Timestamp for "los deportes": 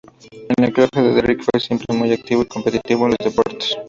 3.19-3.77